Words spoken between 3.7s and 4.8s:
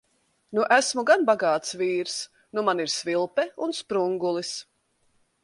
sprungulis!